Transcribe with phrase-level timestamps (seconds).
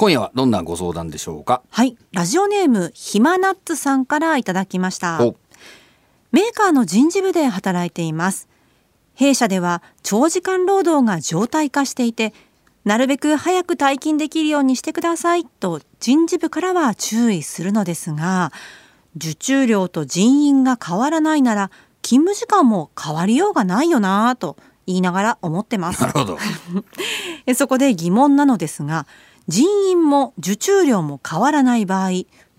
[0.00, 1.60] 今夜はどんなご相談でしょうか？
[1.68, 1.94] はい。
[2.12, 5.18] ラジオネームひまナッツさんからいただきました。
[6.32, 8.48] メーカーの人事部で働いています。
[9.12, 12.32] 弊社では長時間労働が常態化していて
[12.86, 18.52] なるべく早く退勤できるようにしてくださいと人事部からは注意するのですが
[19.16, 21.70] 受注量と人員が変わらないなら
[22.00, 24.56] 勤務時間も変わりようがないよなと
[24.86, 26.00] 言いながら思ってます。
[26.00, 26.38] なるほど。
[27.54, 29.06] そこで疑問なのですが
[29.50, 32.10] 人員も受注量も変わらない場合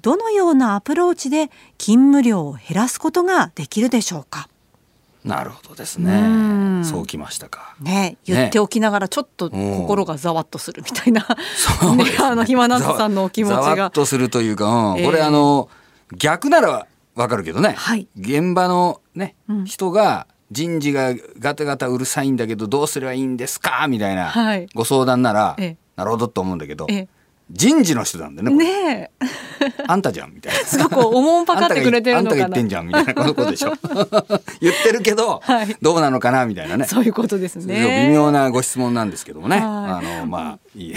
[0.02, 4.49] どのようなアプローチで勤務量を減らすことができるでしょうか？
[5.23, 6.84] なるほどですね。
[6.84, 7.76] そうきましたか。
[7.80, 11.26] ね言っておきながらちょっと心がざわっとするみたいな、
[11.96, 13.62] ね、ね、あの暇なさんのお気持ちが。
[13.76, 14.99] ざわっとするというか、うん。
[14.99, 15.70] えー、これあの
[16.18, 23.88] 逆ならわかるけどね、はい、現場のね、うん、人が人事がガタガタうるさいんだけどどうすればいいんですか？
[23.88, 24.34] みたいな
[24.73, 27.08] ご相談なら、はい、なるほどと思うんだけど、ええ、
[27.52, 29.12] 人事の人なんでねね
[29.88, 30.59] あんたじゃんみたいな。
[30.66, 32.46] すごくおもんぱかってくれてるのかな。
[32.46, 33.13] あんたが言ってんじゃんみたいな。
[33.26, 33.74] ことでしょ。
[34.62, 36.85] 言ってるけど、はい、どうなのかなみたいなね。
[36.85, 38.07] そういうことですね。
[38.07, 39.57] 微妙なご質問なんですけどもね。
[39.62, 40.96] あのまあいい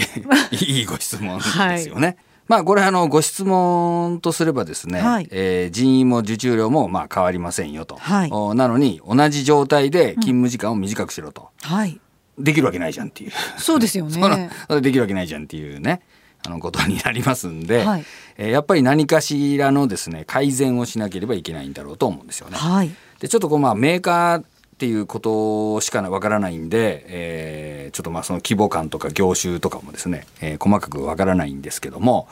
[0.51, 1.43] いいご質問で
[1.77, 2.17] すよね、はい。
[2.47, 11.99] まあこれあのご質問とすればですね、はい、えー、人員も受注量もまあ変わりませんよと、はい、なのに同じ状態で勤務時間を短くしろと、うん、はい、
[12.37, 13.31] できるわけないじゃんっていう。
[13.57, 14.49] そうですよね。
[14.81, 16.01] できるわけないじゃんっていうね。
[16.47, 18.05] あのことになりますんで、はい、
[18.37, 22.57] えー、やっぱり何かしらのですね改善をしなければいけないんだろうと思うんですよね。
[22.57, 24.43] はい、でちょっとこうまあメーカーっ
[24.77, 32.27] ていうことしかわからないんで、えー、ちょっとまあその規模感とか業種とかもですね、えー、細かくわからないんですけども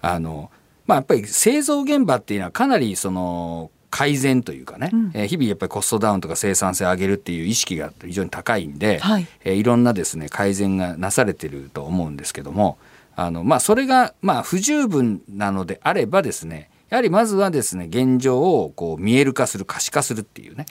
[0.00, 0.50] あの、
[0.86, 12.78] まあ、やっぱり製造現場っていうのはかなりその改善というかね、うん、えー、日々やっぱりコストダウンとか生産性を上げるっていう意識が非常に高いんで、はい、えー、いろんなですね改善がなされてると思うんですけども
[13.14, 20.66] あの、まあ、それがまあ不十分なのであればですねやはりまずはですね現状をこう見える化する可視化するっていうね、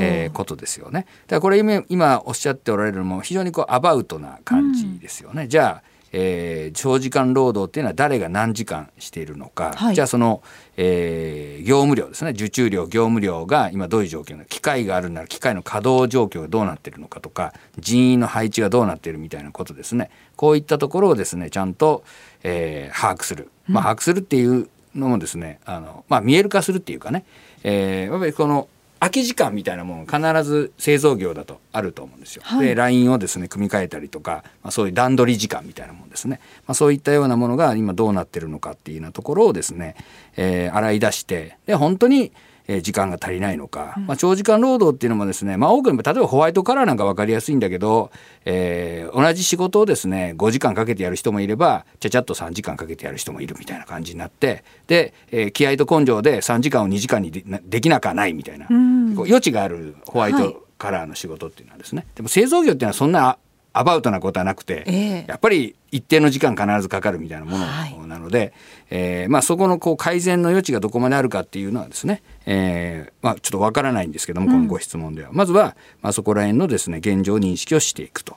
[0.00, 1.06] えー、ことですよね。
[1.26, 5.42] だからこれ今今おっしゃっておられるのも非常にこうアバウトな感じですよね。
[5.42, 10.42] うん、じゃあえー、長時間労働っていうのは誰が何時間しているのか、はい、じゃあその、
[10.76, 12.30] えー、業務量ですね。
[12.30, 20.10] 受注量業務量が今どういう状況なのか機械があるなら機械の稼働状況がどうなってるのかとか人員の配置がどうなってるみたいなことですね。
[20.36, 22.02] こういったところをですねちゃんと、
[22.42, 27.24] えー、把握する、まあ、把握するっていうのもですねあの、まあ、見える化するっていうかね、
[27.62, 28.68] えー、やっぱりこの
[29.00, 32.42] 空き時間みたいなもの必ず製造業だとあると思うんですよ。
[32.44, 39.96] はい、で LINE をですね組み替えたりとか、まあ、そういう段取り時間みたいなもんですね、まあ、そういったようなものが今どうなってるのかっていうようなところをですね、
[40.36, 42.32] えー、洗い出してで本当に
[42.72, 48.12] え時間が足りないのか、まあ、長時間労働っていうのもですね、まあ、多くの例えばホワイトカラーなんか分かりやすいんだけど、
[48.44, 63.38] えー、同じ仕事をですね5時間かけてやる人もいればちゃちゃっと3時間かけてやる人もいるみたいな感じになってで、えー、気合と根性で3時間を2時間にでできなかないみたいな、余地があるホワイトカラーの仕事っていうのはですね、はい、でも製造業っていうのはそんな
[63.72, 68.52] アバウトなことはなくて、えー、やっぱり一定の時間必ずかかるみたいなものなので、はい、
[68.90, 78.36] えー、まあ、そこのこう改善の余地がどこまであるかっていうのはですね、えー、まあ、ちょっとわからないんですけども、このご質問では、まずは、まあ、そこら辺のですね現状認識をしていくと。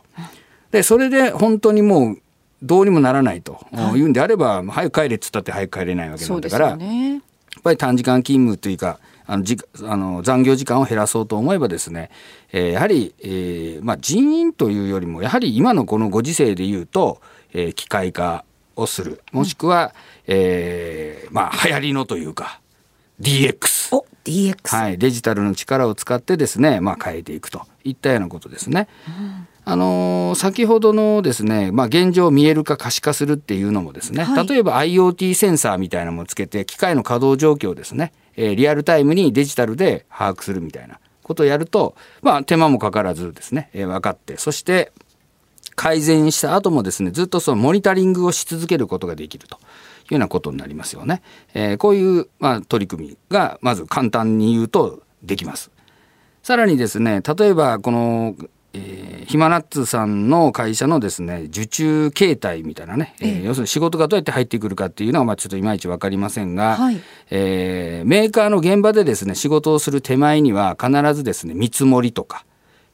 [0.71, 2.17] でそれで本当にもう
[2.63, 3.65] どうにもならないと
[3.95, 4.01] い。
[4.01, 12.09] うんであれば、早く帰れっつったって早く帰れないわけなんだから、ね、やっぱり短時間勤務というかあのじあの残業時間を減らそうと思えばですね、
[12.51, 17.21] えー、やはり、えーまあ、人員というよりもやはり今のこのご時世でいうと、
[17.53, 18.45] えー、機械化
[18.75, 19.21] をする。
[19.31, 19.93] もしくは、
[20.27, 22.59] うん、えー、まあ、流行りのというか
[23.21, 23.95] DX。
[23.95, 27.65] お DX、はい、デジタルの力を使ってですね、まあ、変えていくと。
[27.83, 28.87] いったようなことですね。
[29.07, 29.47] うん。
[29.65, 44.91] あのー、先ほどのですね、まあ、現状見える化可視化するっていうのもですね、はい、例えば IoT センサーみたいなのもつけて機械の稼働状況をですね、え、リアルタイムにデジタルで把握するみたいなことをやると、まあ、手間もかからずですね、え、分かってそして
[45.75, 49.57] 改善した後もですねずっとそのモニタリングをし続けることができると。
[50.03, 51.21] いうようなことになりますよね。
[51.53, 55.71] えー、こういう、まあ、取り組みがまず簡単に言うとできます。
[56.41, 58.35] さらにですね例えばこの、
[59.33, 67.01] ヒマナッツさんの会社のですね受注形態みたいなね、えー、要するに仕事がどうやって入ってくるかっていうのはまあちょっといまいち分かりませんが、はい、
[67.31, 72.45] えー、メーカーの現場でですね仕事をする手前には必ずですね見積もりとか、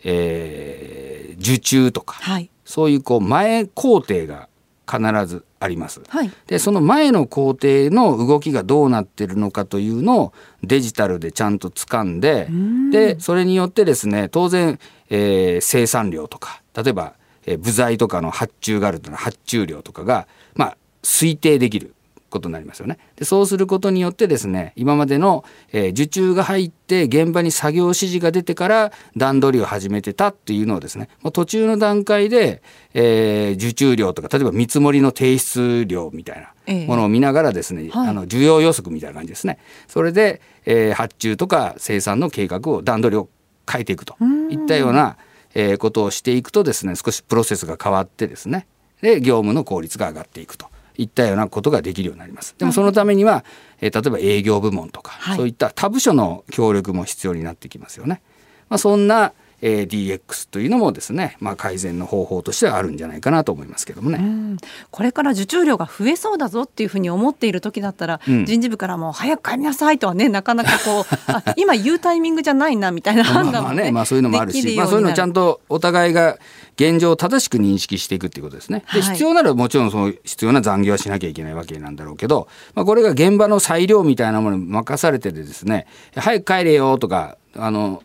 [0.06, 4.47] えー、受注とか、はい、そういうこう前工程が
[4.89, 6.01] 必ずあります。
[6.07, 10.33] はい、でその前の工程の動きがどうなってるのかというのを
[10.63, 12.47] デジタルでちゃんと掴んで
[12.92, 17.13] でそれによってですね当然、えー、生産量とか例えば、
[17.45, 21.95] えー、部材とかの発注があるとの発注量とかがまあ推定できる
[22.29, 22.97] ことになりますよね。
[23.15, 32.61] でそうすることによってですね今までの、えー、受注が入って現場に作業指示が出てから段取りを始めてたっていうのをですねもう途中の段階で、
[32.94, 39.57] えー、受注量とか例えば見積もりの提出量みたいなものを見ながらですね、えー、あの需要予測みたいな感じですね。
[39.88, 43.29] それで、えー、発注とか生産の計画を段取りを
[43.69, 44.16] 変えていくと。
[44.50, 45.18] いったような
[45.56, 48.68] えー、ことをしていくとですね少しプロセスが変わってですね。
[49.01, 50.68] で業務の効率が上がっていくと。
[50.98, 52.56] いったようなことができるようになります。
[52.57, 53.45] でもそのためには、
[53.80, 58.21] えー、例えば営業部門とか、はい、そういった他部署の協力も必要になってきますよね。
[58.68, 64.57] まあ、そんなえー、DX というのもですね、まあ、改善の方法としてはあるんじゃないかなと思いますけどもね。
[64.91, 76.38] これから受注量が増えそうだぞっていうふうに思っている時だったら、うん、人事部からもう早く帰りなさいとはねなかなかこう あ今言うタイミングじゃないなみたいな 判断もねまあね、まあ、そういうのもあるしまあ、そういうのをちゃんとお互いが
[76.75, 78.83] 現状を正しく認識していくっていうことですね。
[78.94, 88.01] で必要ならもちろんその必要な残業はしなきゃいけないわけなんだろうけど、まあ、これが現場の裁量みたいなものに任されててですね早く帰れよとかあの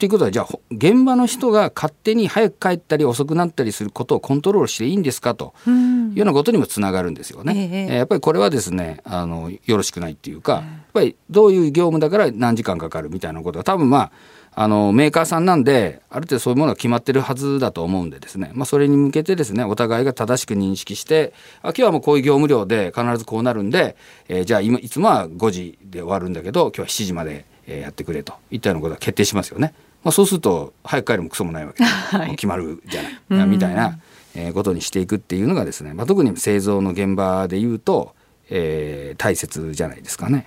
[0.00, 7.88] ていうことはじゃあ現場の人が勝手に早く帰ったり遅くなったりすることをコントロールしていいんですかというようなことにもつながるんですよね。
[7.90, 10.62] えー、やっぱりこれはですねあのよろしくないっていうか、やっ
[10.94, 14.12] ぱりどういう業務だから何時間かかるみたいなことが多分まあ
[14.54, 23.96] あのメーカーさんなんである程度そういうものが決まってるはずだと思うんでですね、まあ、それに向けてですねお互いが正しく認識してあ今日はもうこういう業務量で必ずこうなるんで、
[24.28, 29.74] えー、じゃあ今いつもは5時で終わるんだけど今日は7時までやってくれといったようなことが決定しますよね。
[30.02, 31.82] まあ、そうすると早く帰るもクソもないわけ。
[31.82, 33.98] で、 はい、決まるじゃない、みたいな、
[34.34, 38.14] えー、ことにしていくっていうのがですね、まあ、特に製造の現場でいうと
[38.50, 40.46] えー、大切じゃないですかね。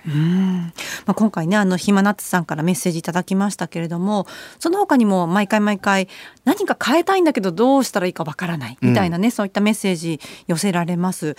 [1.06, 4.26] まあ、今回ねあのひまなつさんからメッセージいただきましたけれども
[4.58, 6.08] その他にも毎回毎回
[6.44, 11.36] 何か変えたいんだけどどうしたらいいかわからないみたいなね、うん、そういったメッセージ寄せられます。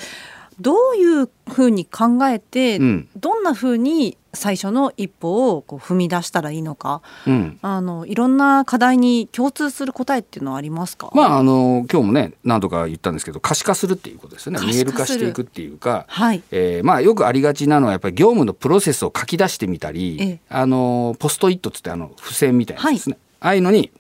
[0.59, 14.59] どういうふうに考えて、うん、どんなふうに最初の一歩をこう踏み出したらいいのか、うん、あのいろんな課題に共通する答えっていうのはありますか、まあ、あの今日もね何度か言ったんですけど可視化するっていうことですね。
[14.59, 16.43] 見える化していくっていうか、はい。
[16.51, 23.91] えーまあ、よくありがちなのはやっぱり業務のプロセスを書き出してみたり、あのポストイットっつってあの付箋みたいなですね、はい、ああいうのに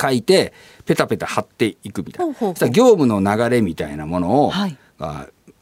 [0.00, 0.52] 書いて
[0.84, 2.34] ペタペタ貼っていくみたいな。
[2.68, 4.76] 業務の流れみたいなものを、はい、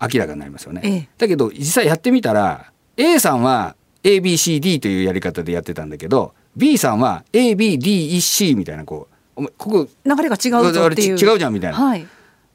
[0.03, 11.17] 明らかになりますよね、ええ、だけど実際やってみたら A さんは ABCD というやり方でやってたんだけど B さんは ABDEC みたいなこうここ流れが違うぞっていう。
[11.17, 12.07] 違うじゃんみたいな、はい、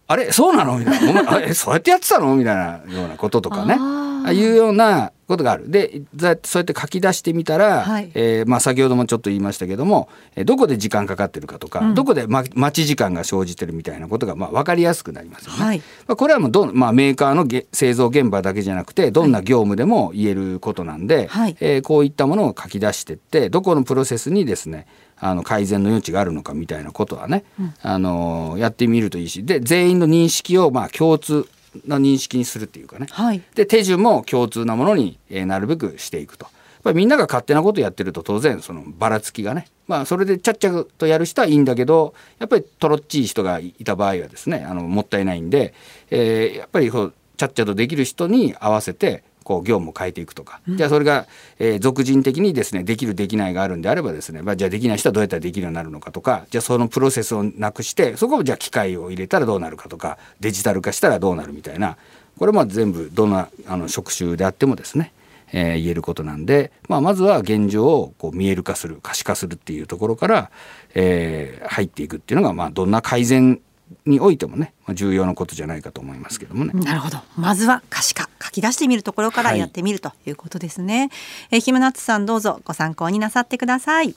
[0.08, 1.32] あれそうなのみたいな。
[1.32, 3.78] あれそうやってやってたのみたいなようなこととかね。
[4.26, 5.70] あいうようなことがある。
[5.70, 15.66] でそうやって書き出してみたら、はい、えー、まあ、先ほどもちょっと言いましたけども、えどこで時間かかってるかとか、うん、どこで、ま、待ち時間が生じてるみたいなことが、まあ、分かりやすくなりますよね。
[15.66, 24.88] はい、まあ、これはもうど、まあ、メーカーの製造現場だけじゃなくてどんな業務でも言えることなんで、はい、えー、こういったものを書き出してってどこのプロセスにですね
[25.20, 31.48] あの改善の余地があるのかみたいなことはね、うん、あのやってみるといいしで全員の認識をまあ共通
[31.86, 36.46] な認識にするっていうかね、はい、で手順も共通なものに、えー、なるべくしていくと。
[36.46, 39.68] やっぱりみんなが勝手なことやってると当然そのばらつきがね。
[39.88, 45.74] まあそれでちゃっちゃとやる人はいいんだけどやっぱりとろっちい人がいた場合はですねあのもったいないんで、
[46.12, 51.26] えー、やっぱりこうちゃっちゃとできる人に合わせてこう業務を変えていくとか、じゃあそれが、
[51.58, 56.46] えー、俗人的にですねできるできないがあるんであればですね、まあ、じゃあできない人はどうやったらできるようになるのかとか。
[56.50, 60.18] じゃあそのプロセスをなくしてそこをじゃあ機械を入れたらどうなるかとか。
[60.42, 61.96] デジタル化したらどうなるみたいな。
[62.38, 65.14] これも全部どんなあの職種であってもですね
[65.54, 70.52] えー、言えることなんで、まあ、まずは現状をこう見える化する可視化するっていうところから、
[70.94, 73.62] えー、入っていくっていうのが、まあ、どんな改善
[74.06, 76.74] においてもね、まあ、重要なことじゃないかと思いますけどもね。
[76.74, 77.18] なるほど。
[77.38, 81.00] まずは可視化、書き出してみるところからやってみるということですね。
[81.00, 81.10] はい、
[81.58, 84.16] えひむなつさんどうぞご参考になさってください。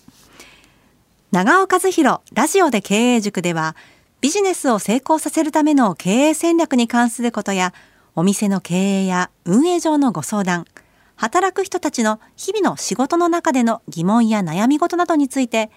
[1.32, 3.76] 長尾和弘ラジオで経営塾では
[4.20, 7.72] ビジネスを成功させるための経営戦略に関することや
[8.16, 10.66] お店の経営や運営上のご相談、
[11.14, 15.70] 働く人たちの日々の仕事の中での疑問や悩み事などについて